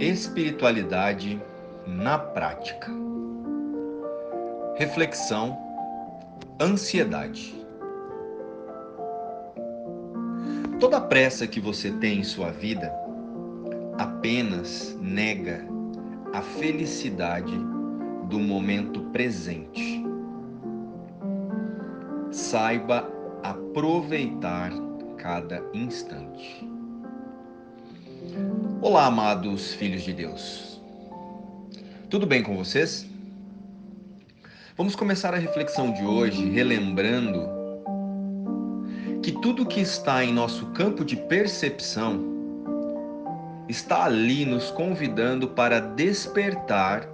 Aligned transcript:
Espiritualidade 0.00 1.42
na 1.84 2.16
prática. 2.16 2.88
Reflexão: 4.76 5.58
ansiedade. 6.60 7.66
Toda 10.78 11.00
pressa 11.00 11.48
que 11.48 11.58
você 11.58 11.90
tem 11.90 12.20
em 12.20 12.22
sua 12.22 12.52
vida 12.52 12.92
apenas 13.98 14.96
nega 15.00 15.66
a 16.32 16.42
felicidade 16.42 17.58
do 18.28 18.38
momento 18.38 19.00
presente. 19.10 20.04
Saiba 22.30 23.10
aproveitar 23.42 24.70
cada 25.16 25.60
instante. 25.74 26.67
Olá, 28.80 29.06
amados 29.06 29.74
filhos 29.74 30.02
de 30.02 30.12
Deus. 30.12 30.80
Tudo 32.08 32.28
bem 32.28 32.44
com 32.44 32.56
vocês? 32.56 33.04
Vamos 34.76 34.94
começar 34.94 35.34
a 35.34 35.36
reflexão 35.36 35.92
de 35.92 36.04
hoje 36.04 36.48
relembrando 36.48 37.42
que 39.20 39.32
tudo 39.32 39.66
que 39.66 39.80
está 39.80 40.24
em 40.24 40.32
nosso 40.32 40.66
campo 40.66 41.04
de 41.04 41.16
percepção 41.16 42.24
está 43.68 44.04
ali 44.04 44.46
nos 44.46 44.70
convidando 44.70 45.48
para 45.48 45.80
despertar 45.80 47.04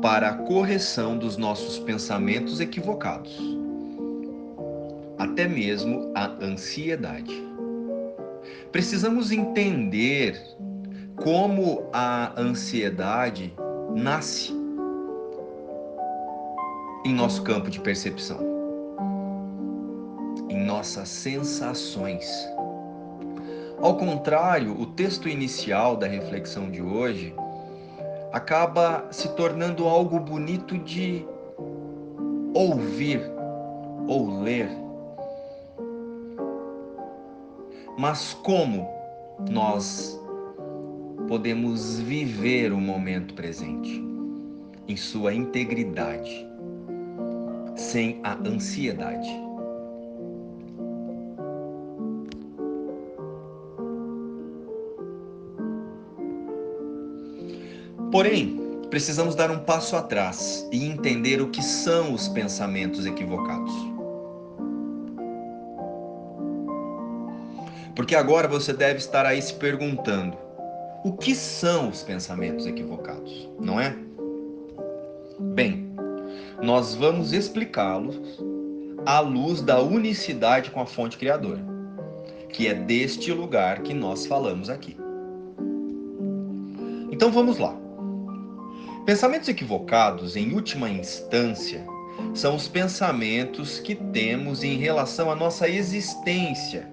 para 0.00 0.28
a 0.28 0.34
correção 0.34 1.18
dos 1.18 1.36
nossos 1.36 1.76
pensamentos 1.80 2.60
equivocados, 2.60 3.36
até 5.18 5.48
mesmo 5.48 6.12
a 6.14 6.26
ansiedade. 6.40 7.34
Precisamos 8.70 9.32
entender 9.32 10.40
como 11.22 11.82
a 11.92 12.32
ansiedade 12.40 13.52
nasce 13.94 14.54
em 17.04 17.12
nosso 17.12 17.42
campo 17.42 17.68
de 17.68 17.78
percepção, 17.78 18.38
em 20.48 20.64
nossas 20.64 21.10
sensações. 21.10 22.26
Ao 23.82 23.96
contrário, 23.96 24.78
o 24.80 24.86
texto 24.86 25.28
inicial 25.28 25.94
da 25.94 26.06
reflexão 26.06 26.70
de 26.70 26.80
hoje 26.80 27.34
acaba 28.32 29.06
se 29.10 29.28
tornando 29.34 29.86
algo 29.86 30.18
bonito 30.18 30.78
de 30.78 31.26
ouvir 32.54 33.20
ou 34.08 34.40
ler. 34.40 34.70
Mas 37.98 38.32
como 38.42 38.88
nós 39.50 40.18
podemos 41.30 42.00
viver 42.00 42.72
o 42.72 42.80
momento 42.80 43.34
presente 43.34 44.04
em 44.88 44.96
sua 44.96 45.32
integridade, 45.32 46.44
sem 47.76 48.20
a 48.24 48.34
ansiedade. 48.44 49.30
Porém, 58.10 58.60
precisamos 58.90 59.36
dar 59.36 59.52
um 59.52 59.60
passo 59.60 59.94
atrás 59.94 60.68
e 60.72 60.84
entender 60.84 61.40
o 61.40 61.50
que 61.50 61.62
são 61.62 62.12
os 62.12 62.26
pensamentos 62.26 63.06
equivocados. 63.06 63.72
Porque 67.94 68.16
agora 68.16 68.48
você 68.48 68.72
deve 68.72 68.98
estar 68.98 69.24
aí 69.24 69.40
se 69.40 69.54
perguntando: 69.54 70.49
o 71.02 71.12
que 71.12 71.34
são 71.34 71.88
os 71.88 72.02
pensamentos 72.02 72.66
equivocados, 72.66 73.48
não 73.58 73.80
é? 73.80 73.96
Bem, 75.54 75.90
nós 76.62 76.94
vamos 76.94 77.32
explicá-los 77.32 78.18
à 79.06 79.20
luz 79.20 79.62
da 79.62 79.80
unicidade 79.80 80.70
com 80.70 80.80
a 80.80 80.86
fonte 80.86 81.16
criadora, 81.16 81.64
que 82.50 82.66
é 82.66 82.74
deste 82.74 83.32
lugar 83.32 83.82
que 83.82 83.94
nós 83.94 84.26
falamos 84.26 84.68
aqui. 84.68 84.96
Então 87.10 87.32
vamos 87.32 87.58
lá. 87.58 87.74
Pensamentos 89.06 89.48
equivocados, 89.48 90.36
em 90.36 90.52
última 90.52 90.90
instância, 90.90 91.84
são 92.34 92.54
os 92.54 92.68
pensamentos 92.68 93.80
que 93.80 93.94
temos 93.94 94.62
em 94.62 94.76
relação 94.76 95.30
à 95.30 95.34
nossa 95.34 95.66
existência 95.66 96.86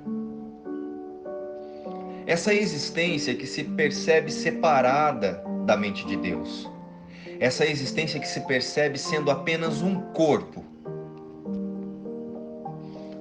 essa 2.28 2.54
existência 2.54 3.34
que 3.34 3.48
se 3.48 3.64
percebe 3.64 4.30
separada 4.30 5.42
da 5.66 5.78
mente 5.78 6.06
de 6.06 6.18
Deus. 6.18 6.70
Essa 7.40 7.66
existência 7.66 8.20
que 8.20 8.28
se 8.28 8.42
percebe 8.42 9.00
sendo 9.00 9.32
apenas 9.32 9.82
um 9.82 10.02
corpo. 10.12 10.62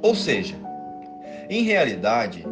Ou 0.02 0.12
seja, 0.12 0.56
em 1.48 1.62
realidade, 1.62 2.44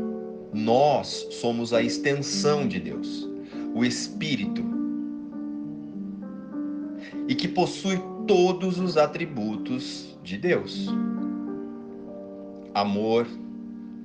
nós 0.52 1.26
somos 1.32 1.72
a 1.72 1.82
extensão 1.82 2.68
de 2.68 2.78
Deus, 2.78 3.28
o 3.74 3.84
Espírito, 3.84 4.62
e 7.26 7.34
que 7.34 7.48
possui 7.48 8.00
todos 8.28 8.78
os 8.78 8.96
atributos 8.96 10.16
de 10.22 10.38
Deus: 10.38 10.88
amor, 12.72 13.26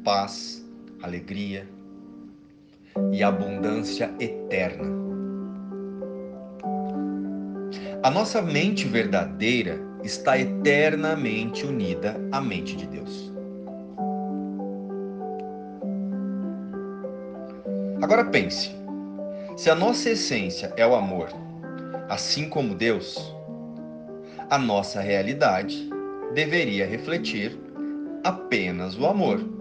paz, 0.04 0.66
alegria, 1.04 1.68
e 3.12 3.24
abundância 3.24 4.14
eterna. 4.20 4.88
A 8.02 8.10
nossa 8.10 8.42
mente 8.42 8.88
verdadeira 8.88 9.80
está 10.04 10.38
eternamente 10.38 11.66
unida 11.66 12.16
à 12.32 12.40
mente 12.40 12.76
de 12.76 12.88
Deus. 12.88 13.34
Agora 18.02 18.26
pense: 18.26 18.72
se 19.58 19.70
a 19.70 19.76
nossa 19.76 20.10
essência 20.12 20.74
é 20.78 20.88
o 20.88 20.96
amor, 20.96 21.28
assim 22.08 22.48
como 22.48 22.74
Deus, 22.74 23.36
a 24.50 24.58
nossa 24.58 25.02
realidade 25.02 25.90
deveria 26.34 26.88
refletir 26.88 27.60
apenas 28.24 28.98
o 28.98 29.06
amor. 29.06 29.59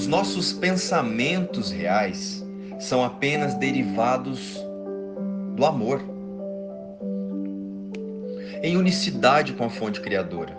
Os 0.00 0.06
nossos 0.06 0.50
pensamentos 0.50 1.70
reais 1.70 2.42
são 2.78 3.04
apenas 3.04 3.52
derivados 3.52 4.58
do 5.54 5.66
amor, 5.66 6.02
em 8.62 8.78
unicidade 8.78 9.52
com 9.52 9.64
a 9.64 9.68
fonte 9.68 10.00
criadora. 10.00 10.56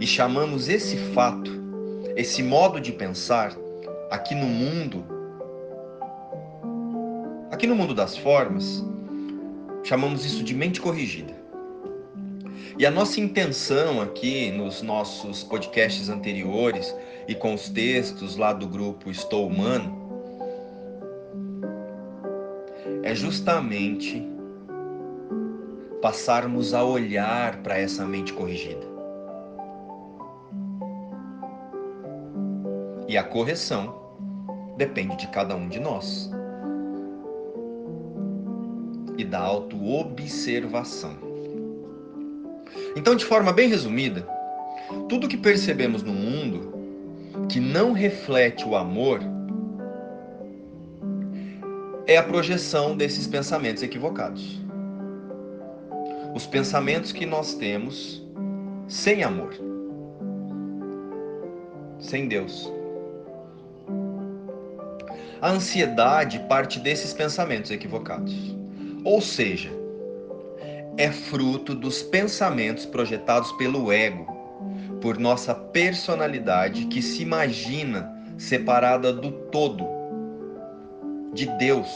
E 0.00 0.06
chamamos 0.06 0.68
esse 0.68 0.96
fato, 1.12 1.50
esse 2.14 2.44
modo 2.44 2.80
de 2.80 2.92
pensar, 2.92 3.52
aqui 4.08 4.36
no 4.36 4.46
mundo, 4.46 5.04
aqui 7.50 7.66
no 7.66 7.74
mundo 7.74 7.92
das 7.92 8.16
formas, 8.16 8.84
chamamos 9.82 10.24
isso 10.24 10.44
de 10.44 10.54
mente 10.54 10.80
corrigida. 10.80 11.34
E 12.78 12.84
a 12.84 12.90
nossa 12.90 13.18
intenção 13.20 14.02
aqui 14.02 14.50
nos 14.50 14.82
nossos 14.82 15.42
podcasts 15.42 16.10
anteriores 16.10 16.94
e 17.26 17.34
com 17.34 17.54
os 17.54 17.70
textos 17.70 18.36
lá 18.36 18.52
do 18.52 18.68
grupo 18.68 19.10
Estou 19.10 19.46
Humano 19.46 20.04
é 23.02 23.14
justamente 23.14 24.22
passarmos 26.02 26.74
a 26.74 26.84
olhar 26.84 27.62
para 27.62 27.78
essa 27.78 28.04
mente 28.04 28.34
corrigida. 28.34 28.86
E 33.08 33.16
a 33.16 33.24
correção 33.24 33.94
depende 34.76 35.16
de 35.16 35.28
cada 35.28 35.56
um 35.56 35.66
de 35.66 35.80
nós 35.80 36.30
e 39.16 39.24
da 39.24 39.40
autoobservação. 39.40 41.25
Então, 42.96 43.14
de 43.14 43.26
forma 43.26 43.52
bem 43.52 43.68
resumida, 43.68 44.26
tudo 45.06 45.28
que 45.28 45.36
percebemos 45.36 46.02
no 46.02 46.14
mundo 46.14 46.74
que 47.46 47.60
não 47.60 47.92
reflete 47.92 48.66
o 48.66 48.74
amor 48.74 49.20
é 52.06 52.16
a 52.16 52.22
projeção 52.22 52.96
desses 52.96 53.26
pensamentos 53.26 53.82
equivocados. 53.82 54.62
Os 56.34 56.46
pensamentos 56.46 57.12
que 57.12 57.26
nós 57.26 57.54
temos 57.54 58.24
sem 58.88 59.22
amor, 59.22 59.52
sem 61.98 62.26
Deus. 62.28 62.72
A 65.42 65.50
ansiedade 65.50 66.38
parte 66.48 66.80
desses 66.80 67.12
pensamentos 67.12 67.70
equivocados. 67.70 68.56
Ou 69.04 69.20
seja, 69.20 69.70
é 70.98 71.10
fruto 71.10 71.74
dos 71.74 72.02
pensamentos 72.02 72.86
projetados 72.86 73.52
pelo 73.52 73.92
ego, 73.92 74.26
por 75.00 75.18
nossa 75.18 75.54
personalidade 75.54 76.86
que 76.86 77.02
se 77.02 77.22
imagina 77.22 78.10
separada 78.38 79.12
do 79.12 79.30
todo, 79.30 79.86
de 81.34 81.46
Deus. 81.58 81.88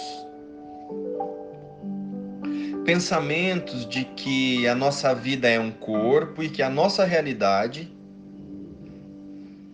Pensamentos 2.85 3.89
de 3.89 4.05
que 4.05 4.67
a 4.69 4.75
nossa 4.75 5.15
vida 5.15 5.49
é 5.49 5.59
um 5.59 5.71
corpo 5.71 6.43
e 6.43 6.51
que 6.51 6.63
a 6.63 6.69
nossa 6.69 7.05
realidade 7.05 7.91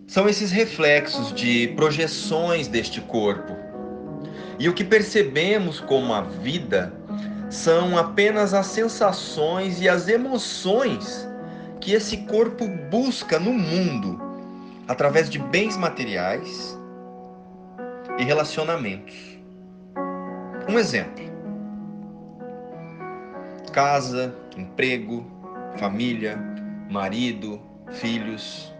são 0.05 0.29
esses 0.29 0.51
reflexos 0.51 1.33
de 1.33 1.67
projeções 1.75 2.67
deste 2.67 3.01
corpo. 3.01 3.53
E 4.57 4.69
o 4.69 4.73
que 4.73 4.83
percebemos 4.83 5.79
como 5.81 6.13
a 6.13 6.21
vida 6.21 6.96
são 7.49 7.97
apenas 7.97 8.53
as 8.53 8.67
sensações 8.67 9.81
e 9.81 9.87
as 9.87 10.07
emoções 10.07 11.27
que 11.79 11.93
esse 11.93 12.17
corpo 12.17 12.67
busca 12.89 13.39
no 13.39 13.53
mundo 13.53 14.19
através 14.87 15.29
de 15.29 15.39
bens 15.39 15.77
materiais 15.77 16.77
e 18.17 18.23
relacionamentos. 18.23 19.15
Um 20.67 20.77
exemplo: 20.77 21.23
casa, 23.71 24.35
emprego, 24.57 25.25
família, 25.77 26.37
marido, 26.89 27.61
filhos. 27.91 28.73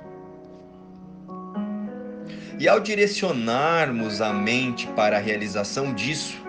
E 2.60 2.68
ao 2.68 2.80
direcionarmos 2.80 4.20
a 4.20 4.34
mente 4.34 4.88
para 4.88 5.18
a 5.18 5.20
realização 5.20 5.94
disso, 5.94 6.47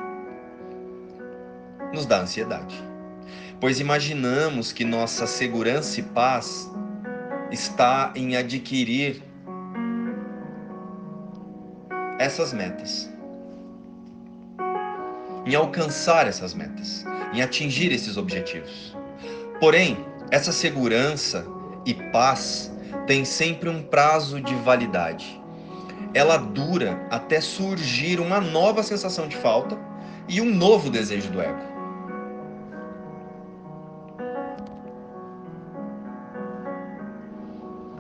nos 1.92 2.06
dá 2.06 2.20
ansiedade. 2.20 2.82
Pois 3.60 3.80
imaginamos 3.80 4.72
que 4.72 4.84
nossa 4.84 5.26
segurança 5.26 6.00
e 6.00 6.02
paz 6.02 6.70
está 7.50 8.12
em 8.14 8.36
adquirir 8.36 9.22
essas 12.18 12.52
metas, 12.52 13.10
em 15.46 15.54
alcançar 15.54 16.26
essas 16.26 16.54
metas, 16.54 17.04
em 17.32 17.42
atingir 17.42 17.92
esses 17.92 18.16
objetivos. 18.16 18.96
Porém, 19.60 19.96
essa 20.30 20.52
segurança 20.52 21.46
e 21.84 21.94
paz 21.94 22.70
tem 23.06 23.24
sempre 23.24 23.68
um 23.68 23.82
prazo 23.82 24.40
de 24.40 24.54
validade. 24.56 25.40
Ela 26.12 26.36
dura 26.36 27.06
até 27.10 27.40
surgir 27.40 28.20
uma 28.20 28.40
nova 28.40 28.82
sensação 28.82 29.26
de 29.26 29.36
falta 29.36 29.78
e 30.28 30.40
um 30.40 30.54
novo 30.54 30.90
desejo 30.90 31.30
do 31.30 31.40
ego. 31.40 31.67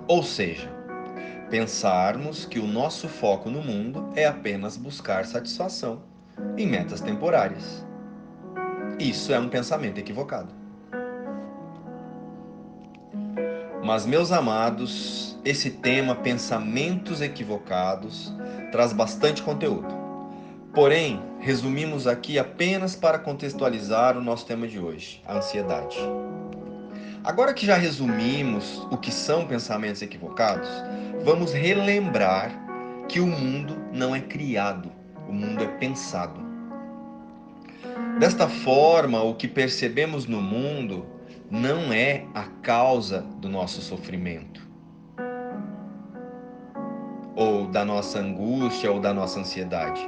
Ou 0.08 0.22
seja, 0.22 0.70
pensarmos 1.50 2.46
que 2.46 2.58
o 2.58 2.66
nosso 2.66 3.06
foco 3.08 3.50
no 3.50 3.60
mundo 3.60 4.10
é 4.16 4.24
apenas 4.24 4.74
buscar 4.74 5.26
satisfação 5.26 6.00
em 6.56 6.66
metas 6.66 7.02
temporárias. 7.02 7.86
Isso 8.98 9.34
é 9.34 9.38
um 9.38 9.50
pensamento 9.50 9.98
equivocado. 9.98 10.48
Mas, 13.84 14.06
meus 14.06 14.32
amados, 14.32 15.38
esse 15.44 15.70
tema, 15.70 16.14
pensamentos 16.14 17.20
equivocados, 17.20 18.34
traz 18.72 18.94
bastante 18.94 19.42
conteúdo. 19.42 19.94
Porém, 20.74 21.22
resumimos 21.38 22.06
aqui 22.06 22.38
apenas 22.38 22.96
para 22.96 23.18
contextualizar 23.18 24.16
o 24.16 24.22
nosso 24.22 24.46
tema 24.46 24.66
de 24.66 24.78
hoje, 24.78 25.22
a 25.26 25.36
ansiedade. 25.36 25.98
Agora 27.28 27.52
que 27.52 27.66
já 27.66 27.76
resumimos 27.76 28.86
o 28.90 28.96
que 28.96 29.12
são 29.12 29.46
pensamentos 29.46 30.00
equivocados, 30.00 30.66
vamos 31.22 31.52
relembrar 31.52 32.50
que 33.06 33.20
o 33.20 33.26
mundo 33.26 33.76
não 33.92 34.16
é 34.16 34.20
criado, 34.22 34.90
o 35.28 35.32
mundo 35.34 35.62
é 35.62 35.66
pensado. 35.66 36.40
Desta 38.18 38.48
forma, 38.48 39.22
o 39.22 39.34
que 39.34 39.46
percebemos 39.46 40.24
no 40.24 40.40
mundo 40.40 41.04
não 41.50 41.92
é 41.92 42.24
a 42.32 42.44
causa 42.62 43.20
do 43.20 43.48
nosso 43.50 43.82
sofrimento, 43.82 44.66
ou 47.36 47.66
da 47.66 47.84
nossa 47.84 48.20
angústia 48.20 48.90
ou 48.90 49.00
da 49.00 49.12
nossa 49.12 49.38
ansiedade, 49.38 50.00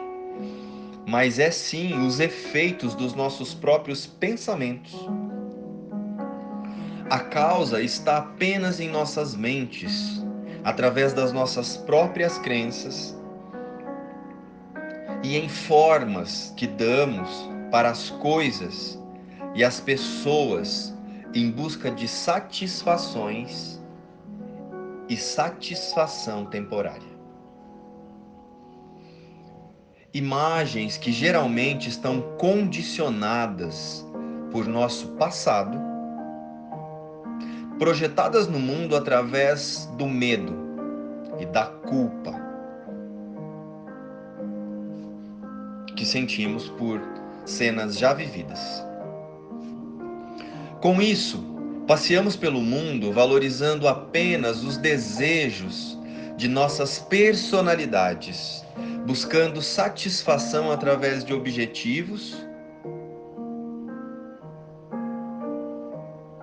mas 1.07 1.39
é 1.39 1.51
sim 1.51 1.99
os 2.03 2.19
efeitos 2.19 2.95
dos 2.95 3.13
nossos 3.13 3.53
próprios 3.53 4.07
pensamentos 4.07 4.97
a 7.11 7.19
causa 7.19 7.83
está 7.83 8.19
apenas 8.19 8.79
em 8.79 8.89
nossas 8.89 9.35
mentes, 9.35 10.25
através 10.63 11.13
das 11.13 11.33
nossas 11.33 11.77
próprias 11.77 12.39
crenças 12.39 13.19
e 15.21 15.37
em 15.37 15.49
formas 15.49 16.55
que 16.57 16.69
damos 16.69 17.29
para 17.69 17.91
as 17.91 18.11
coisas 18.11 18.97
e 19.57 19.65
as 19.65 19.81
pessoas 19.81 20.95
em 21.35 21.51
busca 21.51 21.91
de 21.91 22.07
satisfações 22.07 23.83
e 25.09 25.17
satisfação 25.17 26.47
temporária. 26.47 27.11
Imagens 30.15 30.97
que 30.97 31.11
geralmente 31.11 31.89
estão 31.89 32.37
condicionadas 32.39 34.07
por 34.53 34.67
nosso 34.67 35.09
passado 35.11 35.90
projetadas 37.81 38.47
no 38.47 38.59
mundo 38.59 38.95
através 38.95 39.89
do 39.97 40.07
medo 40.07 40.55
e 41.39 41.47
da 41.47 41.65
culpa 41.65 42.39
que 45.97 46.05
sentimos 46.05 46.69
por 46.69 47.01
cenas 47.47 47.99
já 47.99 48.13
vividas. 48.13 48.85
Com 50.83 51.01
isso, 51.01 51.43
passeamos 51.87 52.37
pelo 52.37 52.61
mundo 52.61 53.15
valorizando 53.15 53.89
apenas 53.89 54.63
os 54.63 54.77
desejos 54.77 55.99
de 56.37 56.49
nossas 56.49 56.99
personalidades, 56.99 58.63
buscando 59.07 59.63
satisfação 59.63 60.71
através 60.71 61.25
de 61.25 61.33
objetivos 61.33 62.47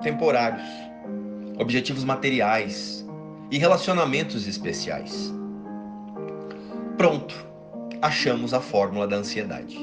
temporários 0.01 0.87
objetivos 1.57 2.03
materiais 2.03 3.05
e 3.51 3.57
relacionamentos 3.57 4.47
especiais. 4.47 5.33
Pronto, 6.97 7.35
achamos 8.01 8.53
a 8.53 8.61
fórmula 8.61 9.07
da 9.07 9.17
ansiedade. 9.17 9.77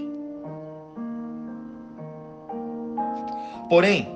Porém, 3.68 4.08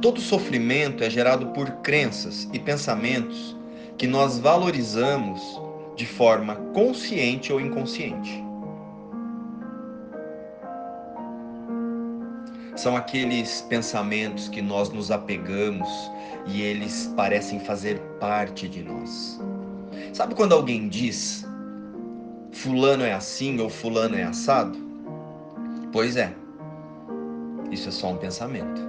todo 0.00 0.20
sofrimento 0.20 1.02
é 1.02 1.10
gerado 1.10 1.46
por 1.48 1.70
crenças 1.82 2.48
e 2.52 2.58
pensamentos 2.58 3.56
que 3.96 4.06
nós 4.06 4.38
valorizamos 4.38 5.60
de 5.96 6.06
forma 6.06 6.56
consciente 6.72 7.52
ou 7.52 7.60
inconsciente. 7.60 8.49
São 12.80 12.96
aqueles 12.96 13.60
pensamentos 13.68 14.48
que 14.48 14.62
nós 14.62 14.88
nos 14.88 15.10
apegamos 15.10 15.86
e 16.46 16.62
eles 16.62 17.12
parecem 17.14 17.60
fazer 17.60 18.00
parte 18.18 18.66
de 18.70 18.82
nós. 18.82 19.38
Sabe 20.14 20.34
quando 20.34 20.54
alguém 20.54 20.88
diz 20.88 21.46
fulano 22.52 23.04
é 23.04 23.12
assim 23.12 23.60
ou 23.60 23.68
fulano 23.68 24.16
é 24.16 24.22
assado? 24.22 24.78
Pois 25.92 26.16
é. 26.16 26.32
Isso 27.70 27.90
é 27.90 27.92
só 27.92 28.12
um 28.12 28.16
pensamento. 28.16 28.80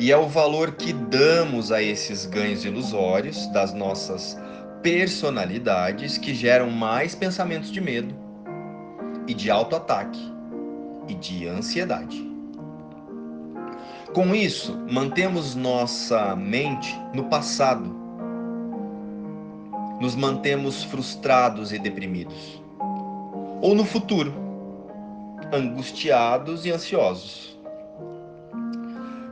E 0.00 0.10
é 0.10 0.16
o 0.16 0.26
valor 0.26 0.72
que 0.72 0.92
damos 0.92 1.70
a 1.70 1.80
esses 1.80 2.26
ganhos 2.26 2.64
ilusórios 2.64 3.46
das 3.52 3.72
nossas 3.72 4.36
personalidades 4.82 6.18
que 6.18 6.34
geram 6.34 6.70
mais 6.70 7.14
pensamentos 7.14 7.70
de 7.70 7.80
medo, 7.80 8.23
e 9.26 9.34
de 9.34 9.50
autoataque 9.50 10.32
e 11.08 11.14
de 11.14 11.46
ansiedade. 11.46 12.34
Com 14.14 14.34
isso, 14.34 14.78
mantemos 14.90 15.54
nossa 15.54 16.36
mente 16.36 16.96
no 17.12 17.24
passado. 17.24 17.92
Nos 20.00 20.14
mantemos 20.14 20.84
frustrados 20.84 21.72
e 21.72 21.78
deprimidos. 21.78 22.62
Ou 23.60 23.74
no 23.74 23.84
futuro, 23.84 24.32
angustiados 25.52 26.64
e 26.64 26.70
ansiosos. 26.70 27.58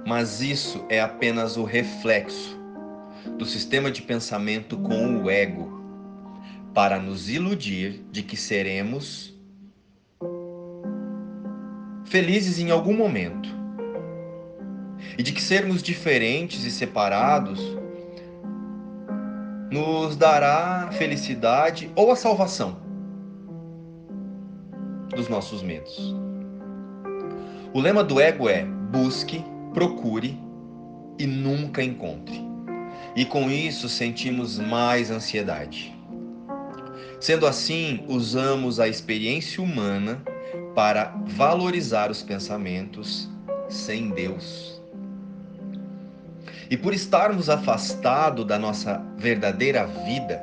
Mas 0.04 0.40
isso 0.40 0.84
é 0.88 1.00
apenas 1.00 1.56
o 1.56 1.62
reflexo 1.62 2.60
do 3.38 3.44
sistema 3.44 3.90
de 3.90 4.02
pensamento 4.02 4.76
com 4.76 5.22
o 5.22 5.30
ego, 5.30 5.80
para 6.74 6.98
nos 6.98 7.28
iludir 7.28 8.04
de 8.10 8.22
que 8.22 8.36
seremos 8.36 9.32
felizes 12.12 12.58
em 12.58 12.70
algum 12.70 12.94
momento. 12.94 13.48
E 15.16 15.22
de 15.22 15.32
que 15.32 15.40
sermos 15.40 15.82
diferentes 15.82 16.62
e 16.66 16.70
separados 16.70 17.58
nos 19.70 20.14
dará 20.14 20.90
felicidade 20.92 21.90
ou 21.96 22.12
a 22.12 22.16
salvação 22.16 22.76
dos 25.08 25.26
nossos 25.30 25.62
medos. 25.62 26.14
O 27.72 27.80
lema 27.80 28.04
do 28.04 28.20
ego 28.20 28.46
é: 28.46 28.62
busque, 28.62 29.42
procure 29.72 30.38
e 31.18 31.26
nunca 31.26 31.82
encontre. 31.82 32.38
E 33.16 33.24
com 33.24 33.50
isso 33.50 33.88
sentimos 33.88 34.58
mais 34.58 35.10
ansiedade. 35.10 35.96
Sendo 37.18 37.46
assim, 37.46 38.04
usamos 38.06 38.78
a 38.78 38.86
experiência 38.86 39.62
humana 39.62 40.22
para 40.74 41.14
valorizar 41.26 42.10
os 42.10 42.22
pensamentos 42.22 43.28
sem 43.68 44.10
Deus. 44.10 44.80
E 46.70 46.76
por 46.76 46.94
estarmos 46.94 47.50
afastados 47.50 48.46
da 48.46 48.58
nossa 48.58 49.04
verdadeira 49.16 49.86
vida, 49.86 50.42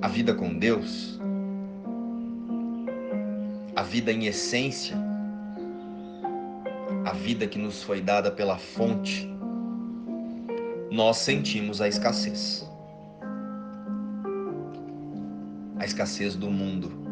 a 0.00 0.08
vida 0.08 0.34
com 0.34 0.58
Deus, 0.58 1.20
a 3.74 3.82
vida 3.82 4.10
em 4.10 4.26
essência, 4.26 4.96
a 7.04 7.12
vida 7.12 7.46
que 7.46 7.58
nos 7.58 7.82
foi 7.82 8.00
dada 8.00 8.30
pela 8.30 8.56
fonte, 8.56 9.30
nós 10.90 11.18
sentimos 11.18 11.80
a 11.80 11.88
escassez. 11.88 12.66
A 15.78 15.84
escassez 15.84 16.34
do 16.34 16.50
mundo. 16.50 17.05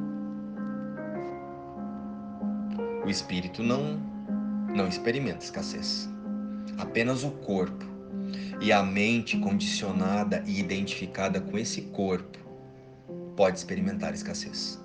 O 3.04 3.10
espírito 3.10 3.62
não 3.62 4.00
não 4.74 4.88
experimenta 4.88 5.44
escassez. 5.44 6.08
Apenas 6.78 7.22
o 7.22 7.30
corpo 7.30 7.84
e 8.60 8.72
a 8.72 8.82
mente 8.82 9.38
condicionada 9.38 10.42
e 10.46 10.58
identificada 10.58 11.40
com 11.40 11.56
esse 11.56 11.82
corpo 11.82 12.38
pode 13.36 13.58
experimentar 13.58 14.14
escassez. 14.14 14.80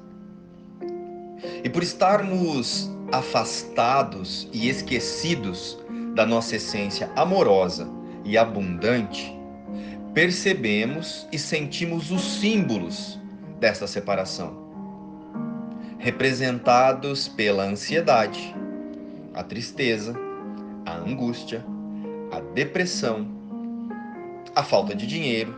E 1.63 1.69
por 1.69 1.81
estarmos 1.81 2.91
afastados 3.11 4.47
e 4.53 4.69
esquecidos 4.69 5.79
da 6.13 6.25
nossa 6.25 6.57
essência 6.57 7.09
amorosa 7.15 7.87
e 8.23 8.37
abundante, 8.37 9.33
percebemos 10.13 11.27
e 11.31 11.39
sentimos 11.39 12.11
os 12.11 12.21
símbolos 12.21 13.19
dessa 13.59 13.87
separação, 13.87 14.68
representados 15.99 17.27
pela 17.27 17.63
ansiedade, 17.63 18.55
a 19.33 19.43
tristeza, 19.43 20.15
a 20.85 20.95
angústia, 20.95 21.63
a 22.31 22.39
depressão, 22.39 23.27
a 24.55 24.63
falta 24.63 24.95
de 24.95 25.05
dinheiro 25.05 25.53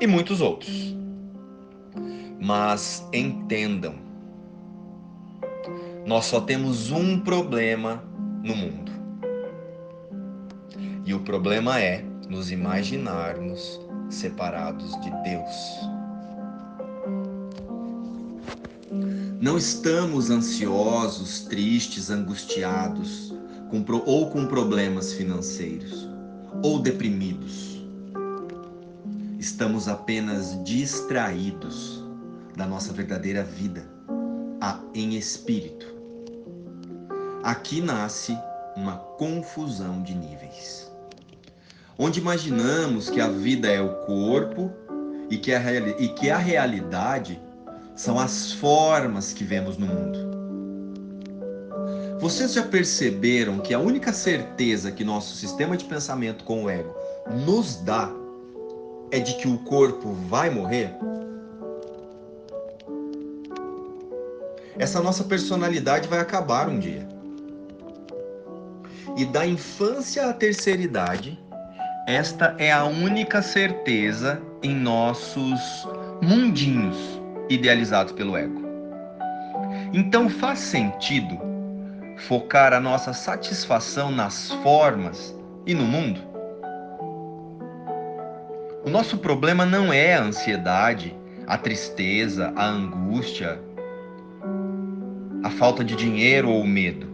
e 0.00 0.06
muitos 0.06 0.40
outros. 0.40 0.96
Mas 2.40 3.06
entendam, 3.12 3.96
nós 6.06 6.24
só 6.24 6.40
temos 6.40 6.90
um 6.90 7.20
problema 7.20 8.02
no 8.42 8.54
mundo. 8.54 8.92
E 11.04 11.12
o 11.12 11.20
problema 11.20 11.80
é 11.80 12.04
nos 12.28 12.52
imaginarmos 12.52 13.80
separados 14.08 14.98
de 15.00 15.10
Deus. 15.24 15.89
Não 19.40 19.56
estamos 19.56 20.28
ansiosos, 20.28 21.40
tristes, 21.40 22.10
angustiados 22.10 23.32
com, 23.70 23.82
ou 24.04 24.28
com 24.28 24.44
problemas 24.44 25.14
financeiros 25.14 26.06
ou 26.62 26.78
deprimidos. 26.78 27.82
Estamos 29.38 29.88
apenas 29.88 30.62
distraídos 30.62 32.04
da 32.54 32.66
nossa 32.66 32.92
verdadeira 32.92 33.42
vida 33.42 33.90
a 34.60 34.78
em 34.94 35.16
espírito. 35.16 35.86
Aqui 37.42 37.80
nasce 37.80 38.36
uma 38.76 38.98
confusão 38.98 40.02
de 40.02 40.14
níveis. 40.14 40.92
Onde 41.98 42.20
imaginamos 42.20 43.08
que 43.08 43.22
a 43.22 43.28
vida 43.28 43.68
é 43.68 43.80
o 43.80 44.04
corpo 44.04 44.70
e 45.30 45.38
que 45.38 45.54
a, 45.54 45.62
e 45.98 46.08
que 46.10 46.28
a 46.28 46.36
realidade 46.36 47.40
são 47.94 48.18
as 48.18 48.52
formas 48.52 49.32
que 49.32 49.44
vemos 49.44 49.76
no 49.76 49.86
mundo. 49.86 50.30
Vocês 52.20 52.52
já 52.52 52.62
perceberam 52.62 53.58
que 53.58 53.72
a 53.72 53.78
única 53.78 54.12
certeza 54.12 54.92
que 54.92 55.04
nosso 55.04 55.34
sistema 55.34 55.76
de 55.76 55.84
pensamento 55.84 56.44
com 56.44 56.64
o 56.64 56.70
ego 56.70 56.94
nos 57.46 57.76
dá 57.76 58.10
é 59.10 59.18
de 59.18 59.34
que 59.34 59.48
o 59.48 59.58
corpo 59.58 60.12
vai 60.28 60.50
morrer? 60.50 60.94
essa 64.80 65.02
nossa 65.02 65.22
personalidade 65.24 66.08
vai 66.08 66.20
acabar 66.20 66.66
um 66.66 66.78
dia. 66.78 67.06
E 69.14 69.26
da 69.26 69.46
infância 69.46 70.26
à 70.26 70.32
terceira 70.32 70.80
idade, 70.80 71.38
esta 72.06 72.56
é 72.58 72.72
a 72.72 72.84
única 72.84 73.42
certeza 73.42 74.40
em 74.62 74.74
nossos 74.74 75.86
mundinhos 76.22 77.19
idealizados 77.50 78.12
pelo 78.12 78.36
ego. 78.36 78.62
Então 79.92 80.30
faz 80.30 80.60
sentido 80.60 81.38
focar 82.16 82.72
a 82.72 82.80
nossa 82.80 83.12
satisfação 83.12 84.10
nas 84.10 84.52
formas 84.62 85.34
e 85.66 85.74
no 85.74 85.84
mundo? 85.84 86.20
O 88.84 88.88
nosso 88.88 89.18
problema 89.18 89.66
não 89.66 89.92
é 89.92 90.14
a 90.14 90.22
ansiedade, 90.22 91.14
a 91.46 91.58
tristeza, 91.58 92.52
a 92.56 92.66
angústia, 92.66 93.60
a 95.42 95.50
falta 95.50 95.84
de 95.84 95.96
dinheiro 95.96 96.48
ou 96.48 96.62
o 96.62 96.66
medo. 96.66 97.10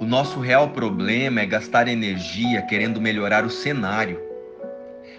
O 0.00 0.06
nosso 0.06 0.40
real 0.40 0.70
problema 0.70 1.40
é 1.40 1.46
gastar 1.46 1.86
energia 1.86 2.62
querendo 2.62 3.00
melhorar 3.00 3.44
o 3.44 3.50
cenário, 3.50 4.18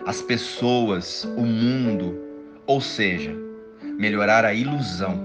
as 0.07 0.21
pessoas, 0.21 1.23
o 1.37 1.45
mundo, 1.45 2.30
ou 2.71 2.79
seja, 2.79 3.35
melhorar 3.99 4.45
a 4.45 4.53
ilusão. 4.53 5.19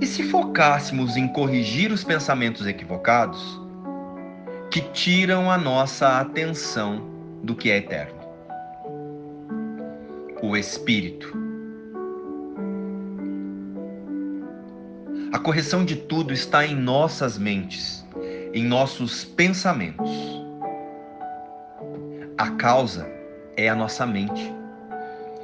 E 0.00 0.04
se 0.04 0.24
focássemos 0.24 1.16
em 1.16 1.28
corrigir 1.28 1.92
os 1.92 2.02
pensamentos 2.02 2.66
equivocados, 2.66 3.60
que 4.72 4.80
tiram 4.80 5.48
a 5.48 5.56
nossa 5.56 6.18
atenção 6.18 7.08
do 7.44 7.54
que 7.54 7.70
é 7.70 7.76
eterno? 7.76 8.18
O 10.42 10.56
Espírito 10.56 11.32
A 15.32 15.38
correção 15.38 15.84
de 15.84 15.94
tudo 15.94 16.32
está 16.32 16.66
em 16.66 16.74
nossas 16.74 17.38
mentes, 17.38 18.04
em 18.52 18.64
nossos 18.64 19.24
pensamentos. 19.24 20.10
A 22.36 22.50
causa 22.50 23.06
é 23.56 23.68
a 23.68 23.76
nossa 23.76 24.04
mente. 24.04 24.55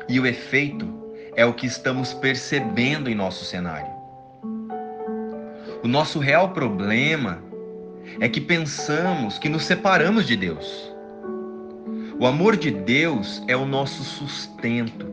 E 0.09 0.19
o 0.19 0.27
efeito 0.27 0.87
é 1.37 1.45
o 1.45 1.55
que 1.55 1.67
estamos 1.67 2.13
percebendo 2.13 3.09
em 3.09 3.15
nosso 3.15 3.45
cenário. 3.45 3.91
O 5.83 5.89
nosso 5.89 6.19
real 6.19 6.51
problema 6.51 7.43
é 8.21 8.29
que 8.29 8.41
pensamos 8.41 9.39
que 9.39 9.49
nos 9.49 9.65
separamos 9.65 10.27
de 10.27 10.37
Deus. 10.37 10.93
O 12.19 12.27
amor 12.27 12.57
de 12.57 12.71
Deus 12.71 13.43
é 13.49 13.57
o 13.57 13.65
nosso 13.65 14.05
sustento 14.05 15.11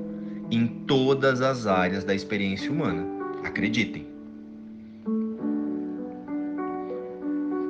em 0.51 0.67
todas 0.67 1.41
as 1.41 1.65
áreas 1.65 2.03
da 2.03 2.13
experiência 2.13 2.71
humana. 2.71 3.05
Acreditem. 3.43 4.07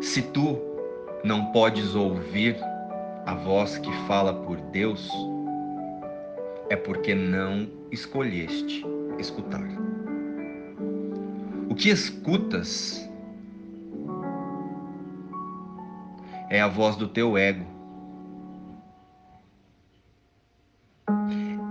Se 0.01 0.21
tu 0.21 0.59
não 1.23 1.51
podes 1.51 1.95
ouvir 1.95 2.57
a 3.25 3.33
voz 3.35 3.77
que 3.77 3.91
fala 4.07 4.33
por 4.33 4.57
Deus, 4.71 5.09
é 6.69 6.75
porque 6.75 7.15
não 7.15 7.67
escolheste 7.91 8.85
escutar. 9.17 9.67
O 11.67 11.75
que 11.75 11.89
escutas 11.89 13.09
é 16.49 16.61
a 16.61 16.67
voz 16.67 16.95
do 16.95 17.07
teu 17.07 17.37
ego. 17.37 17.65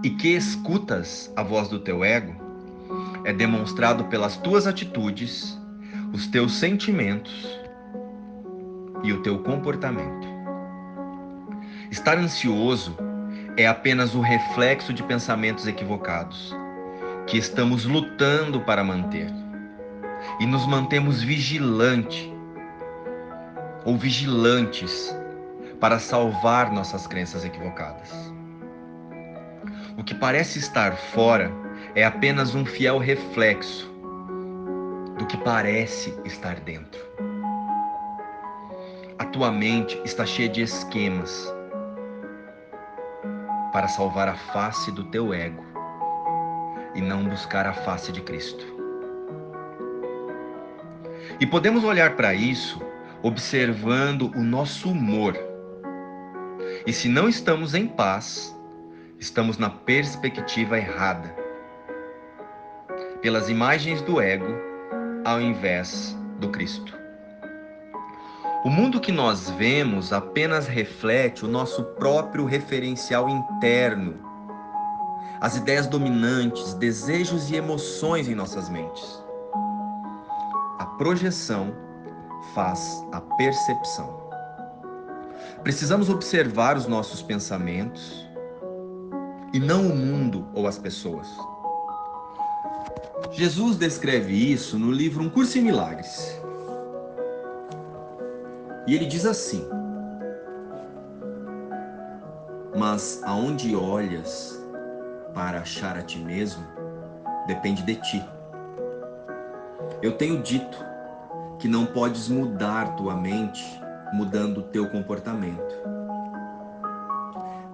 E 0.03 0.11
que 0.11 0.29
escutas 0.29 1.33
a 1.37 1.43
voz 1.43 1.69
do 1.69 1.81
teu 1.81 2.05
ego 2.05 2.35
é 3.25 3.33
demonstrado 3.33 4.05
pelas 4.05 4.37
tuas 4.37 4.67
atitudes, 4.67 5.59
os 6.13 6.27
teus 6.29 6.55
sentimentos 6.55 7.59
e 9.03 9.13
o 9.13 9.23
teu 9.23 9.43
comportamento. 9.43 10.27
Estar 11.91 12.19
ansioso 12.19 12.97
é 13.59 13.67
apenas 13.67 14.15
o 14.15 14.21
reflexo 14.21 14.95
de 14.95 15.03
pensamentos 15.03 15.67
equivocados 15.67 16.57
que 17.27 17.37
estamos 17.37 17.85
lutando 17.85 18.61
para 18.61 18.85
manter. 18.85 19.29
E 20.39 20.47
nos 20.47 20.65
mantemos 20.65 21.21
vigilante 21.21 22.33
ou 23.85 23.97
vigilantes 23.97 25.13
para 25.81 25.99
salvar 25.99 26.71
nossas 26.73 27.09
crenças 27.09 27.45
equivocadas. 27.45 28.13
O 29.97 30.05
que 30.05 30.15
parece 30.15 30.61
estar 30.61 30.97
fora 30.97 31.51
é 31.97 32.05
apenas 32.05 32.55
um 32.55 32.65
fiel 32.65 32.99
reflexo 32.99 33.93
do 35.19 35.27
que 35.27 35.37
parece 35.39 36.17
estar 36.25 36.61
dentro. 36.61 37.01
A 39.19 39.25
tua 39.25 39.51
mente 39.51 40.01
está 40.05 40.25
cheia 40.25 40.49
de 40.49 40.63
esquemas 40.63 41.58
para 43.79 43.87
salvar 43.87 44.27
a 44.27 44.35
face 44.35 44.91
do 44.91 45.05
teu 45.05 45.33
ego 45.33 45.63
e 46.97 47.01
não 47.01 47.23
buscar 47.23 47.65
a 47.65 47.73
face 47.73 48.11
de 48.11 48.21
Cristo. 48.21 48.67
E 51.39 51.47
podemos 51.47 51.85
olhar 51.85 52.17
para 52.17 52.35
isso 52.35 52.83
observando 53.23 54.33
o 54.35 54.43
nosso 54.43 54.91
humor. 54.91 55.39
E 56.89 56.93
se 56.93 57.09
não 57.09 57.29
estamos 57.29 57.73
em 57.73 57.87
paz, 57.87 58.53
estamos 59.21 59.59
na 59.59 59.71
perspectiva 59.71 60.77
errada, 60.77 61.33
pelas 63.23 63.49
imagens 63.49 64.03
do 64.03 64.21
ego 64.21 64.59
ao 65.25 65.41
invés 65.41 66.19
do 66.41 66.49
Cristo. 66.49 66.99
O 68.69 68.71
mundo 68.71 69.01
que 69.01 69.11
nós 69.11 69.49
vemos 69.49 70.13
apenas 70.13 70.67
reflete 70.67 71.43
o 71.43 71.49
nosso 71.49 71.83
próprio 71.83 72.45
referencial 72.45 73.27
interno, 73.27 74.17
as 75.41 75.57
ideias 75.57 75.87
dominantes, 75.87 76.75
desejos 76.75 77.51
e 77.51 77.57
emoções 77.57 78.29
em 78.29 78.35
nossas 78.35 78.69
mentes. 78.69 79.25
A 80.79 80.85
projeção 80.99 81.75
faz 82.55 83.03
a 83.11 83.23
percepção. 83.23 84.21
Precisamos 85.63 86.11
observar 86.11 86.77
os 86.77 86.87
nossos 86.87 87.23
pensamentos 87.23 88.29
e 89.55 89.59
não 89.59 89.87
o 89.87 89.97
mundo 89.97 90.47
ou 90.53 90.67
as 90.67 90.77
pessoas. 90.77 91.27
Jesus 93.33 93.79
descreve 93.79 94.35
isso 94.35 94.79
no 94.79 94.93
livro 94.93 95.25
Um 95.25 95.31
Curso 95.31 95.57
em 95.57 95.63
Milagres. 95.63 96.38
E 98.89 98.95
ele 98.95 99.05
diz 99.05 99.27
assim: 99.27 99.69
Mas 102.75 103.23
aonde 103.23 103.77
olhas 103.77 104.59
para 105.35 105.61
achar 105.61 105.99
a 105.99 106.03
ti 106.03 106.19
mesmo, 106.19 106.65
depende 107.47 107.83
de 107.83 107.97
ti. 107.97 108.27
Eu 110.01 110.17
tenho 110.17 110.43
dito 110.43 110.79
que 111.59 111.69
não 111.69 111.85
podes 111.85 112.31
mudar 112.31 112.97
tua 112.97 113.15
mente 113.15 113.63
mudando 114.15 114.61
o 114.61 114.63
teu 114.63 114.89
comportamento. 114.89 115.75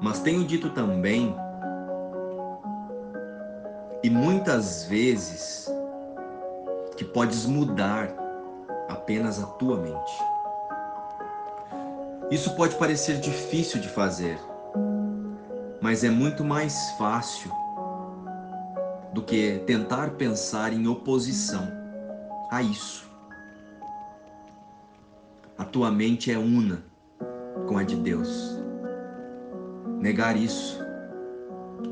Mas 0.01 0.19
tenho 0.19 0.45
dito 0.45 0.71
também 0.71 1.33
e 4.03 4.11
muitas 4.11 4.87
vezes 4.87 5.73
que 6.97 7.05
podes 7.05 7.47
mudar 7.47 8.09
apenas 8.89 9.41
a 9.41 9.47
tua 9.47 9.77
mente. 9.77 10.34
Isso 12.35 12.57
pode 12.57 12.75
parecer 12.75 13.21
difícil 13.21 13.81
de 13.81 13.89
fazer, 13.89 14.37
mas 15.81 16.03
é 16.03 16.11
muito 16.11 16.43
mais 16.43 16.91
fácil 16.99 17.49
do 19.13 19.23
que 19.23 19.63
tentar 19.67 20.11
pensar 20.15 20.73
em 20.73 20.89
oposição 20.89 21.63
a 22.51 22.61
isso. 22.61 23.09
A 25.57 25.65
tua 25.65 25.93
mente 25.93 26.33
é 26.33 26.37
una 26.37 26.83
com 27.69 27.79
a 27.79 27.85
de 27.85 27.95
Deus. 27.95 28.59
Negar 30.01 30.37
isso 30.37 30.81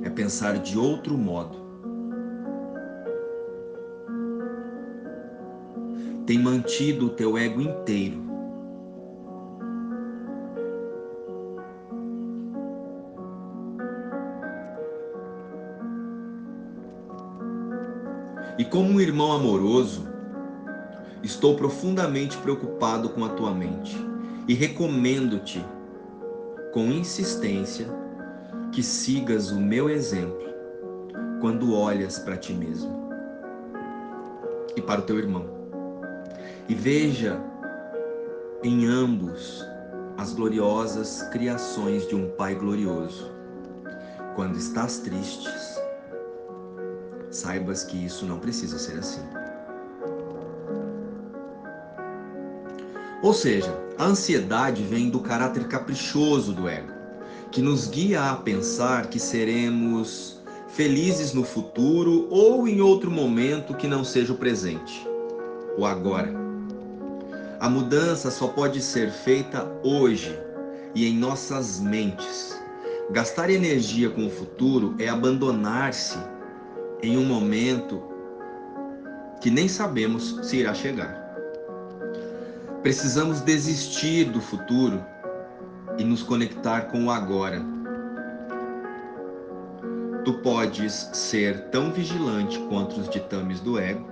é 0.02 0.10
pensar 0.10 0.58
de 0.58 0.76
outro 0.76 1.16
modo 1.16 1.62
tem 6.26 6.36
mantido 6.36 7.06
o 7.06 7.10
teu 7.10 7.38
ego 7.38 7.60
inteiro. 7.60 8.31
E 18.58 18.64
como 18.64 18.90
um 18.90 19.00
irmão 19.00 19.32
amoroso, 19.32 20.06
estou 21.22 21.56
profundamente 21.56 22.36
preocupado 22.38 23.08
com 23.08 23.24
a 23.24 23.30
tua 23.30 23.52
mente 23.52 23.96
e 24.46 24.54
recomendo-te, 24.54 25.64
com 26.72 26.86
insistência, 26.86 27.86
que 28.72 28.82
sigas 28.82 29.50
o 29.50 29.60
meu 29.60 29.88
exemplo 29.90 30.42
quando 31.40 31.74
olhas 31.74 32.18
para 32.18 32.36
ti 32.36 32.52
mesmo 32.52 33.10
e 34.74 34.80
para 34.80 35.00
o 35.00 35.04
teu 35.04 35.18
irmão 35.18 35.62
e 36.68 36.74
veja 36.74 37.38
em 38.62 38.86
ambos 38.86 39.66
as 40.16 40.32
gloriosas 40.32 41.22
criações 41.30 42.06
de 42.06 42.14
um 42.14 42.30
Pai 42.30 42.54
glorioso. 42.54 43.30
Quando 44.34 44.56
estás 44.56 44.98
tristes, 45.00 45.71
saibas 47.32 47.82
que 47.82 47.96
isso 48.04 48.26
não 48.26 48.38
precisa 48.38 48.78
ser 48.78 48.98
assim. 48.98 49.22
Ou 53.22 53.32
seja, 53.32 53.72
a 53.98 54.04
ansiedade 54.04 54.82
vem 54.82 55.08
do 55.08 55.20
caráter 55.20 55.66
caprichoso 55.68 56.52
do 56.52 56.68
ego, 56.68 56.92
que 57.50 57.62
nos 57.62 57.86
guia 57.86 58.30
a 58.30 58.36
pensar 58.36 59.06
que 59.06 59.18
seremos 59.18 60.40
felizes 60.68 61.32
no 61.32 61.44
futuro 61.44 62.26
ou 62.30 62.66
em 62.66 62.80
outro 62.80 63.10
momento 63.10 63.74
que 63.74 63.86
não 63.86 64.04
seja 64.04 64.32
o 64.32 64.36
presente, 64.36 65.06
o 65.78 65.86
agora. 65.86 66.32
A 67.60 67.68
mudança 67.68 68.30
só 68.30 68.48
pode 68.48 68.80
ser 68.82 69.12
feita 69.12 69.70
hoje 69.84 70.36
e 70.94 71.06
em 71.06 71.16
nossas 71.16 71.78
mentes. 71.78 72.60
Gastar 73.10 73.50
energia 73.50 74.10
com 74.10 74.26
o 74.26 74.30
futuro 74.30 74.96
é 74.98 75.08
abandonar-se 75.08 76.18
em 77.02 77.18
um 77.18 77.24
momento 77.24 78.00
que 79.40 79.50
nem 79.50 79.66
sabemos 79.66 80.38
se 80.42 80.58
irá 80.58 80.72
chegar. 80.72 81.20
Precisamos 82.80 83.40
desistir 83.40 84.26
do 84.26 84.40
futuro 84.40 85.04
e 85.98 86.04
nos 86.04 86.22
conectar 86.22 86.82
com 86.82 87.06
o 87.06 87.10
agora. 87.10 87.60
Tu 90.24 90.32
podes 90.34 91.10
ser 91.12 91.70
tão 91.70 91.92
vigilante 91.92 92.60
contra 92.68 93.00
os 93.00 93.08
ditames 93.08 93.58
do 93.60 93.78
ego 93.78 94.06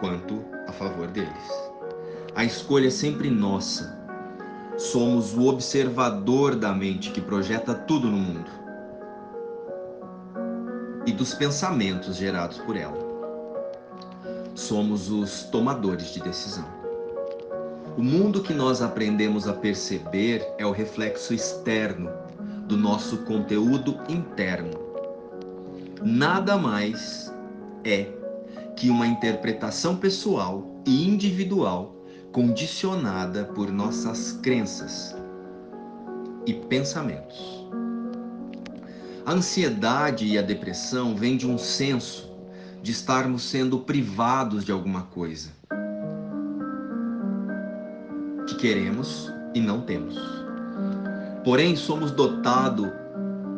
quanto 0.00 0.44
a 0.66 0.72
favor 0.72 1.06
deles. 1.06 1.30
A 2.34 2.44
escolha 2.44 2.88
é 2.88 2.90
sempre 2.90 3.30
nossa. 3.30 3.96
Somos 4.76 5.34
o 5.34 5.46
observador 5.46 6.56
da 6.56 6.72
mente 6.72 7.12
que 7.12 7.20
projeta 7.20 7.72
tudo 7.74 8.08
no 8.10 8.16
mundo 8.16 8.65
e 11.06 11.12
dos 11.12 11.32
pensamentos 11.32 12.16
gerados 12.16 12.58
por 12.58 12.76
ela. 12.76 12.98
Somos 14.54 15.10
os 15.10 15.44
tomadores 15.44 16.12
de 16.12 16.20
decisão. 16.20 16.66
O 17.96 18.02
mundo 18.02 18.42
que 18.42 18.52
nós 18.52 18.82
aprendemos 18.82 19.48
a 19.48 19.54
perceber 19.54 20.46
é 20.58 20.66
o 20.66 20.72
reflexo 20.72 21.32
externo 21.32 22.10
do 22.66 22.76
nosso 22.76 23.18
conteúdo 23.18 23.98
interno. 24.08 24.78
Nada 26.02 26.58
mais 26.58 27.32
é 27.84 28.06
que 28.76 28.90
uma 28.90 29.06
interpretação 29.06 29.96
pessoal 29.96 30.82
e 30.84 31.08
individual 31.08 31.96
condicionada 32.32 33.44
por 33.44 33.70
nossas 33.70 34.32
crenças 34.42 35.16
e 36.44 36.52
pensamentos. 36.52 37.55
A 39.26 39.32
ansiedade 39.32 40.24
e 40.24 40.38
a 40.38 40.42
depressão 40.42 41.16
vêm 41.16 41.36
de 41.36 41.46
um 41.46 41.58
senso 41.58 42.32
de 42.82 42.92
estarmos 42.92 43.42
sendo 43.42 43.80
privados 43.80 44.64
de 44.64 44.70
alguma 44.70 45.02
coisa 45.02 45.50
que 48.46 48.54
queremos 48.54 49.32
e 49.52 49.60
não 49.60 49.80
temos. 49.80 50.16
Porém, 51.44 51.74
somos 51.74 52.12
dotado, 52.12 52.92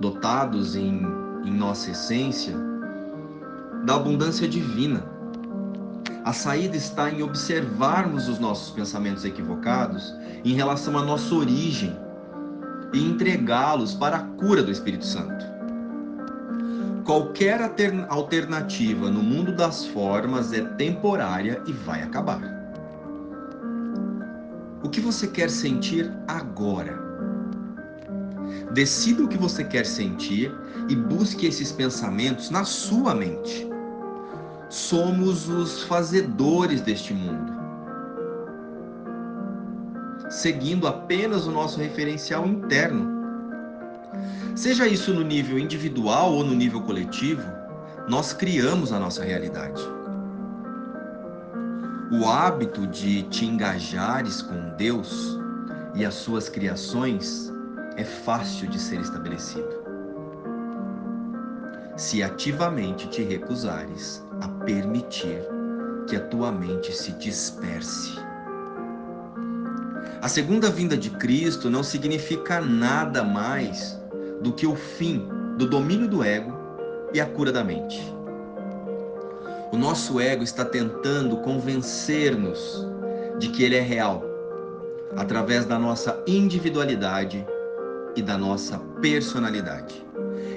dotados 0.00 0.74
em, 0.74 1.02
em 1.44 1.52
nossa 1.52 1.90
essência 1.90 2.56
da 3.84 3.96
abundância 3.96 4.48
divina 4.48 5.18
a 6.28 6.32
saída 6.34 6.76
está 6.76 7.10
em 7.10 7.22
observarmos 7.22 8.28
os 8.28 8.38
nossos 8.38 8.70
pensamentos 8.70 9.24
equivocados 9.24 10.14
em 10.44 10.52
relação 10.52 10.98
à 10.98 11.02
nossa 11.02 11.34
origem 11.34 11.96
e 12.92 13.02
entregá-los 13.02 13.94
para 13.94 14.18
a 14.18 14.22
cura 14.36 14.62
do 14.62 14.70
Espírito 14.70 15.06
Santo. 15.06 15.47
Qualquer 17.08 17.62
alternativa 18.10 19.10
no 19.10 19.22
mundo 19.22 19.50
das 19.50 19.86
formas 19.86 20.52
é 20.52 20.60
temporária 20.60 21.58
e 21.66 21.72
vai 21.72 22.02
acabar. 22.02 22.38
O 24.84 24.90
que 24.90 25.00
você 25.00 25.26
quer 25.26 25.48
sentir 25.48 26.12
agora? 26.28 27.02
Decida 28.74 29.22
o 29.22 29.28
que 29.28 29.38
você 29.38 29.64
quer 29.64 29.86
sentir 29.86 30.52
e 30.90 30.94
busque 30.94 31.46
esses 31.46 31.72
pensamentos 31.72 32.50
na 32.50 32.64
sua 32.64 33.14
mente. 33.14 33.66
Somos 34.68 35.48
os 35.48 35.84
fazedores 35.84 36.82
deste 36.82 37.14
mundo. 37.14 37.54
Seguindo 40.28 40.86
apenas 40.86 41.46
o 41.46 41.52
nosso 41.52 41.80
referencial 41.80 42.46
interno. 42.46 43.17
Seja 44.58 44.88
isso 44.88 45.14
no 45.14 45.22
nível 45.22 45.56
individual 45.56 46.32
ou 46.32 46.42
no 46.42 46.52
nível 46.52 46.82
coletivo, 46.82 47.48
nós 48.08 48.32
criamos 48.32 48.92
a 48.92 48.98
nossa 48.98 49.22
realidade. 49.22 49.80
O 52.10 52.28
hábito 52.28 52.84
de 52.88 53.22
te 53.22 53.46
engajares 53.46 54.42
com 54.42 54.74
Deus 54.76 55.38
e 55.94 56.04
as 56.04 56.14
suas 56.14 56.48
criações 56.48 57.52
é 57.96 58.02
fácil 58.02 58.68
de 58.68 58.80
ser 58.80 59.00
estabelecido. 59.00 59.80
Se 61.96 62.20
ativamente 62.20 63.08
te 63.10 63.22
recusares 63.22 64.26
a 64.40 64.48
permitir 64.64 65.40
que 66.08 66.16
a 66.16 66.20
tua 66.26 66.50
mente 66.50 66.92
se 66.92 67.12
disperse. 67.12 68.18
A 70.20 70.28
segunda 70.28 70.68
vinda 70.68 70.96
de 70.96 71.10
Cristo 71.10 71.70
não 71.70 71.84
significa 71.84 72.60
nada 72.60 73.22
mais 73.22 73.97
do 74.40 74.52
que 74.52 74.66
o 74.66 74.74
fim 74.74 75.28
do 75.56 75.68
domínio 75.68 76.08
do 76.08 76.22
ego 76.22 76.52
e 77.12 77.20
a 77.20 77.26
cura 77.26 77.50
da 77.50 77.64
mente. 77.64 78.14
O 79.72 79.76
nosso 79.76 80.20
ego 80.20 80.42
está 80.42 80.64
tentando 80.64 81.38
convencer-nos 81.38 82.86
de 83.38 83.48
que 83.48 83.62
ele 83.62 83.76
é 83.76 83.80
real, 83.80 84.24
através 85.16 85.64
da 85.64 85.78
nossa 85.78 86.22
individualidade 86.26 87.46
e 88.16 88.22
da 88.22 88.36
nossa 88.38 88.78
personalidade. 89.00 90.06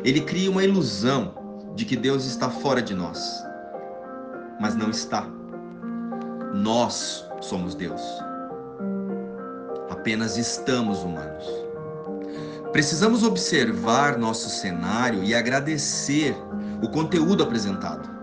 Ele 0.03 0.21
cria 0.21 0.49
uma 0.49 0.63
ilusão 0.63 1.33
de 1.75 1.85
que 1.85 1.95
Deus 1.95 2.25
está 2.25 2.49
fora 2.49 2.81
de 2.81 2.93
nós, 2.93 3.43
mas 4.59 4.75
não 4.75 4.89
está. 4.89 5.27
Nós 6.53 7.25
somos 7.41 7.75
Deus. 7.75 8.01
Apenas 9.89 10.37
estamos 10.37 11.03
humanos. 11.03 11.70
Precisamos 12.71 13.23
observar 13.23 14.17
nosso 14.17 14.49
cenário 14.49 15.23
e 15.23 15.35
agradecer 15.35 16.35
o 16.81 16.87
conteúdo 16.87 17.43
apresentado 17.43 18.21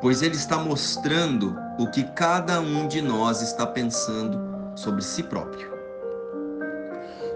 pois 0.00 0.22
ele 0.22 0.34
está 0.34 0.58
mostrando 0.58 1.56
o 1.78 1.86
que 1.86 2.04
cada 2.04 2.60
um 2.60 2.88
de 2.88 3.02
nós 3.02 3.42
está 3.42 3.66
pensando 3.66 4.40
sobre 4.74 5.02
si 5.02 5.22
próprio. 5.22 5.70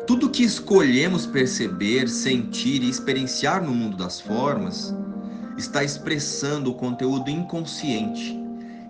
Tudo 0.07 0.31
que 0.31 0.43
escolhemos 0.43 1.27
perceber, 1.27 2.09
sentir 2.09 2.83
e 2.83 2.91
experienciar 2.91 3.63
no 3.63 3.75
mundo 3.75 3.97
das 3.97 4.21
formas 4.21 4.95
está 5.57 5.85
expressando 5.85 6.71
o 6.71 6.75
conteúdo 6.75 7.31
inconsciente 7.31 8.39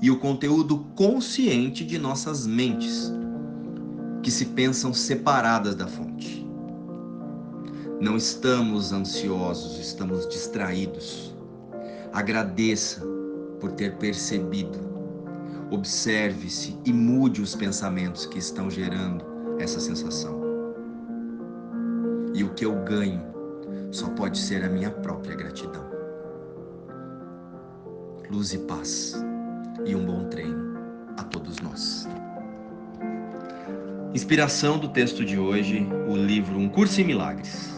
e 0.01 0.11
o 0.11 0.19
conteúdo 0.19 0.87
consciente 0.97 1.85
de 1.85 1.99
nossas 1.99 2.47
mentes, 2.47 3.13
que 4.23 4.31
se 4.31 4.47
pensam 4.47 4.93
separadas 4.93 5.75
da 5.75 5.87
fonte. 5.87 6.44
Não 8.05 8.19
estamos 8.19 8.93
ansiosos, 8.93 9.79
estamos 9.79 10.29
distraídos. 10.29 11.35
Agradeça 12.13 13.01
por 13.59 13.73
ter 13.73 13.97
percebido. 13.97 14.79
Observe-se 15.71 16.79
e 16.85 16.93
mude 16.93 17.41
os 17.41 17.55
pensamentos 17.55 18.27
que 18.27 18.39
estão 18.39 18.71
gerando 18.71 19.25
essa 19.59 19.81
sensação. 19.81 20.39
E 22.35 22.45
o 22.45 22.53
que 22.53 22.67
eu 22.67 22.75
ganho 22.85 23.25
só 23.91 24.11
pode 24.11 24.37
ser 24.37 24.63
a 24.63 24.69
minha 24.69 24.91
própria 24.91 25.35
gratidão. 25.35 25.87
Luz 28.31 28.53
e 28.53 28.59
paz 28.59 29.15
e 29.87 29.97
um 29.97 30.05
bom 30.05 30.29
treino 30.29 30.77
a 31.17 31.25
todos 31.25 31.59
nós. 31.61 32.07
Inspiração 34.13 34.79
do 34.79 34.91
texto 34.91 35.25
de 35.25 35.39
hoje, 35.39 35.89
o 36.07 36.15
livro 36.15 36.59
Um 36.59 36.69
Curso 36.69 37.01
em 37.01 37.05
Milagres 37.05 37.74